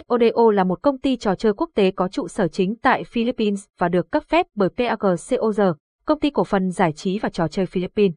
SODO 0.00 0.50
là 0.50 0.64
một 0.64 0.82
công 0.82 0.98
ty 0.98 1.16
trò 1.16 1.34
chơi 1.34 1.52
quốc 1.52 1.70
tế 1.74 1.90
có 1.90 2.08
trụ 2.08 2.28
sở 2.28 2.48
chính 2.48 2.76
tại 2.76 3.04
Philippines 3.04 3.64
và 3.78 3.88
được 3.88 4.10
cấp 4.10 4.22
phép 4.28 4.46
bởi 4.54 4.68
PAGCOR, 4.68 5.60
công 6.06 6.20
ty 6.20 6.30
cổ 6.30 6.44
phần 6.44 6.70
giải 6.70 6.92
trí 6.92 7.18
và 7.18 7.28
trò 7.28 7.48
chơi 7.48 7.66
Philippines. 7.66 8.14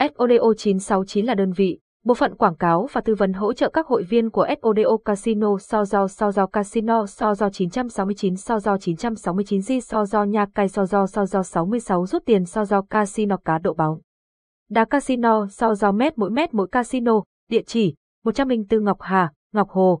SODO 0.00 0.52
969 0.58 1.24
là 1.26 1.34
đơn 1.34 1.52
vị, 1.52 1.78
bộ 2.04 2.14
phận 2.14 2.34
quảng 2.36 2.56
cáo 2.56 2.86
và 2.92 3.00
tư 3.00 3.14
vấn 3.14 3.32
hỗ 3.32 3.52
trợ 3.52 3.70
các 3.72 3.86
hội 3.86 4.02
viên 4.02 4.30
của 4.30 4.46
SODO 4.62 4.96
Casino 5.04 5.58
so 5.60 5.84
do 5.84 6.08
so 6.08 6.32
do 6.32 6.46
Casino 6.46 7.06
so 7.06 7.34
do 7.34 7.50
969 7.50 8.36
so 8.36 8.58
do 8.60 8.78
969 8.78 9.60
G 9.68 9.72
so 9.84 10.04
do 10.04 10.22
Nha 10.24 10.46
Cai 10.54 10.68
so 10.68 10.84
do 10.86 11.06
so 11.06 11.26
do 11.26 11.42
66 11.42 12.06
rút 12.06 12.22
tiền 12.26 12.44
so 12.44 12.64
do 12.64 12.82
Casino 12.82 13.36
cá 13.36 13.58
độ 13.58 13.74
bóng. 13.74 13.98
Đá 14.70 14.84
Casino 14.84 15.46
so 15.50 15.74
do 15.74 15.92
mét 15.92 16.18
mỗi 16.18 16.30
mét 16.30 16.54
mỗi 16.54 16.66
casino, 16.72 17.22
địa 17.50 17.62
chỉ 17.66 17.94
104 18.24 18.84
Ngọc 18.84 18.96
Hà, 19.00 19.32
Ngọc 19.54 19.68
Hồ, 19.70 20.00